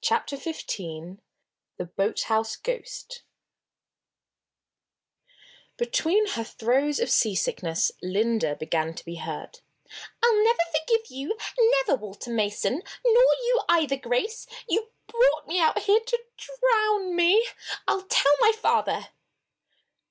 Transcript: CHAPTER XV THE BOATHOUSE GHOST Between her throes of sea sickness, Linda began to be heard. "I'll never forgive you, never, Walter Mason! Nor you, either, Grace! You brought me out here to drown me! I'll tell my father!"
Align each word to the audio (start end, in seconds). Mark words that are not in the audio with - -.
CHAPTER 0.00 0.38
XV 0.38 0.66
THE 1.76 1.84
BOATHOUSE 1.94 2.56
GHOST 2.56 3.20
Between 5.76 6.26
her 6.28 6.42
throes 6.44 6.98
of 6.98 7.10
sea 7.10 7.34
sickness, 7.34 7.92
Linda 8.02 8.56
began 8.56 8.94
to 8.94 9.04
be 9.04 9.16
heard. 9.16 9.60
"I'll 10.24 10.42
never 10.42 10.62
forgive 10.72 11.10
you, 11.10 11.36
never, 11.76 11.96
Walter 11.96 12.30
Mason! 12.30 12.82
Nor 13.04 13.22
you, 13.22 13.60
either, 13.68 13.98
Grace! 13.98 14.46
You 14.66 14.88
brought 15.06 15.46
me 15.46 15.60
out 15.60 15.80
here 15.80 16.00
to 16.00 16.18
drown 16.38 17.14
me! 17.14 17.44
I'll 17.86 18.04
tell 18.04 18.32
my 18.40 18.52
father!" 18.52 19.08